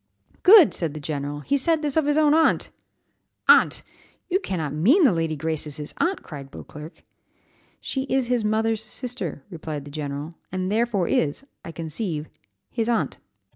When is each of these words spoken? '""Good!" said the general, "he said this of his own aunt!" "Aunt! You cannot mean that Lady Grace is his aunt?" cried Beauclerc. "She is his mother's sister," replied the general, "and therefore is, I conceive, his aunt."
'""Good!" 0.41 0.73
said 0.73 0.95
the 0.95 0.99
general, 0.99 1.41
"he 1.41 1.57
said 1.57 1.83
this 1.83 1.95
of 1.95 2.07
his 2.07 2.17
own 2.17 2.33
aunt!" 2.33 2.71
"Aunt! 3.47 3.83
You 4.31 4.39
cannot 4.39 4.73
mean 4.73 5.03
that 5.03 5.11
Lady 5.13 5.35
Grace 5.35 5.67
is 5.67 5.77
his 5.77 5.93
aunt?" 5.97 6.23
cried 6.23 6.49
Beauclerc. 6.49 7.03
"She 7.79 8.05
is 8.05 8.25
his 8.25 8.43
mother's 8.43 8.83
sister," 8.83 9.43
replied 9.51 9.85
the 9.85 9.91
general, 9.91 10.33
"and 10.51 10.71
therefore 10.71 11.07
is, 11.07 11.45
I 11.63 11.71
conceive, 11.71 12.29
his 12.71 12.89
aunt." 12.89 13.19